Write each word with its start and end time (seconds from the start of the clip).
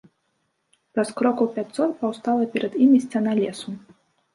Праз 0.95 1.11
крокаў 1.21 1.47
пяцьсот 1.59 1.95
паўстала 2.03 2.51
перад 2.59 2.73
імі 2.87 2.97
сцяна 3.09 3.41
лесу. 3.47 3.69